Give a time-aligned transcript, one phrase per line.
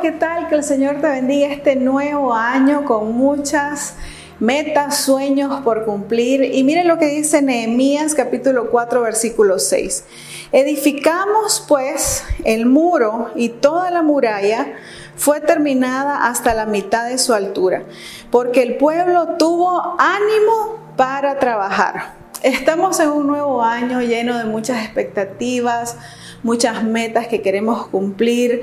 [0.00, 0.48] ¿qué tal?
[0.48, 3.94] Que el Señor te bendiga este nuevo año con muchas
[4.38, 6.44] metas, sueños por cumplir.
[6.54, 10.04] Y miren lo que dice Nehemías capítulo 4 versículo 6.
[10.52, 14.74] Edificamos pues el muro y toda la muralla
[15.16, 17.82] fue terminada hasta la mitad de su altura,
[18.30, 22.14] porque el pueblo tuvo ánimo para trabajar.
[22.44, 25.96] Estamos en un nuevo año lleno de muchas expectativas,
[26.44, 28.62] muchas metas que queremos cumplir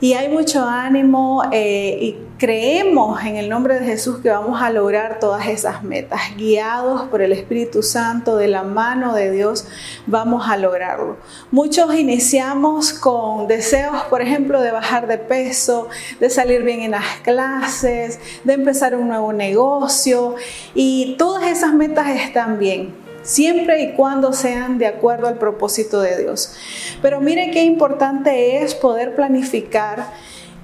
[0.00, 4.70] y hay mucho ánimo eh, y creemos en el nombre de Jesús que vamos a
[4.70, 6.20] lograr todas esas metas.
[6.36, 9.66] Guiados por el Espíritu Santo, de la mano de Dios,
[10.06, 11.16] vamos a lograrlo.
[11.50, 15.88] Muchos iniciamos con deseos, por ejemplo, de bajar de peso,
[16.20, 20.36] de salir bien en las clases, de empezar un nuevo negocio
[20.74, 26.16] y todas esas metas están bien siempre y cuando sean de acuerdo al propósito de
[26.16, 26.54] Dios.
[27.02, 30.06] Pero mire qué importante es poder planificar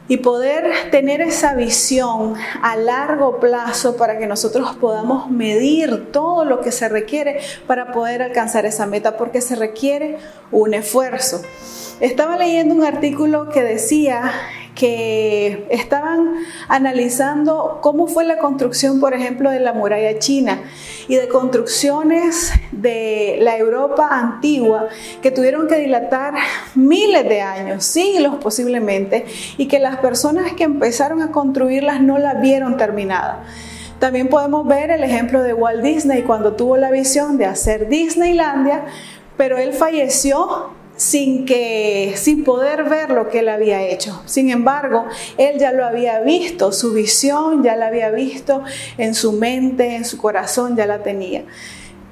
[0.08, 6.60] y poder tener esa visión a largo plazo para que nosotros podamos medir todo lo
[6.60, 10.18] que se requiere para poder alcanzar esa meta, porque se requiere
[10.50, 11.42] un esfuerzo.
[12.00, 14.32] Estaba leyendo un artículo que decía
[14.74, 16.34] que estaban
[16.68, 20.62] analizando cómo fue la construcción, por ejemplo, de la muralla china
[21.06, 24.88] y de construcciones de la Europa antigua
[25.22, 26.34] que tuvieron que dilatar
[26.74, 32.34] miles de años, siglos posiblemente, y que las personas que empezaron a construirlas no la
[32.34, 33.44] vieron terminada.
[33.98, 38.84] También podemos ver el ejemplo de Walt Disney cuando tuvo la visión de hacer Disneylandia,
[39.36, 44.22] pero él falleció sin que sin poder ver lo que él había hecho.
[44.26, 45.06] Sin embargo,
[45.38, 48.62] él ya lo había visto, su visión ya la había visto
[48.98, 51.44] en su mente, en su corazón ya la tenía.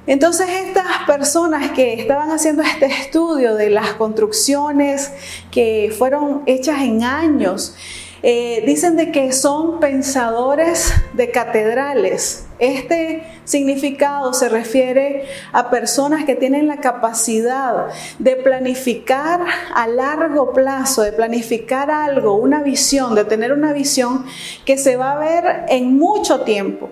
[0.05, 5.11] Entonces estas personas que estaban haciendo este estudio de las construcciones
[5.49, 7.75] que fueron hechas en años,
[8.21, 12.45] eh, dicen de que son pensadores de catedrales.
[12.63, 17.87] Este significado se refiere a personas que tienen la capacidad
[18.19, 19.41] de planificar
[19.75, 24.25] a largo plazo, de planificar algo, una visión, de tener una visión
[24.63, 26.89] que se va a ver en mucho tiempo.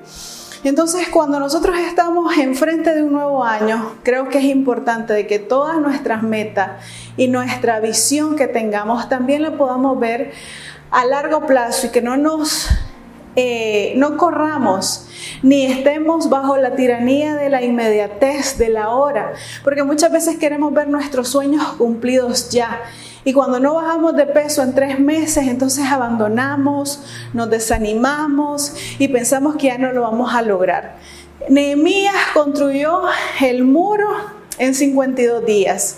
[0.66, 5.40] Entonces, cuando nosotros estamos enfrente de un nuevo año, creo que es importante de que
[5.40, 6.84] todas nuestras metas
[7.16, 10.34] y nuestra visión que tengamos también la podamos ver
[10.92, 12.68] a largo plazo y que no nos
[13.36, 15.08] eh, no corramos
[15.44, 19.34] ni estemos bajo la tiranía de la inmediatez de la hora,
[19.64, 22.82] porque muchas veces queremos ver nuestros sueños cumplidos ya.
[23.24, 27.04] Y cuando no bajamos de peso en tres meses, entonces abandonamos,
[27.34, 30.96] nos desanimamos y pensamos que ya no lo vamos a lograr.
[31.50, 33.02] Nehemías construyó
[33.40, 34.08] el muro
[34.58, 35.98] en 52 días.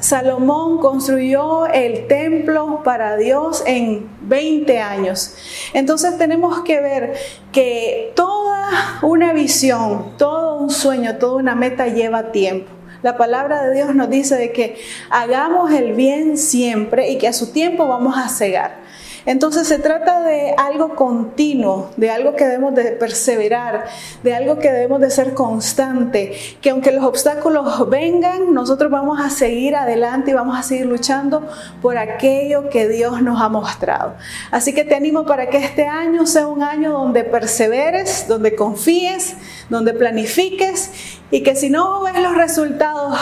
[0.00, 5.34] Salomón construyó el templo para Dios en 20 años.
[5.74, 7.14] Entonces tenemos que ver
[7.52, 12.70] que toda una visión, todo un sueño, toda una meta lleva tiempo.
[13.02, 14.78] La palabra de Dios nos dice de que
[15.08, 18.79] hagamos el bien siempre y que a su tiempo vamos a cegar.
[19.26, 23.86] Entonces se trata de algo continuo, de algo que debemos de perseverar,
[24.22, 29.30] de algo que debemos de ser constante, que aunque los obstáculos vengan, nosotros vamos a
[29.30, 31.48] seguir adelante y vamos a seguir luchando
[31.82, 34.14] por aquello que Dios nos ha mostrado.
[34.50, 39.36] Así que te animo para que este año sea un año donde perseveres, donde confíes,
[39.68, 40.90] donde planifiques
[41.30, 43.18] y que si no ves los resultados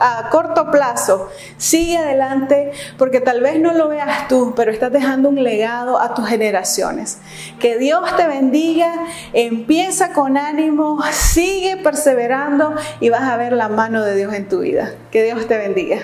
[0.00, 5.28] a corto plazo, sigue adelante porque tal vez no lo veas tú, pero estás dejando
[5.28, 7.18] un legado a tus generaciones.
[7.58, 8.92] Que Dios te bendiga,
[9.32, 14.60] empieza con ánimo, sigue perseverando y vas a ver la mano de Dios en tu
[14.60, 14.94] vida.
[15.10, 16.00] Que Dios te bendiga.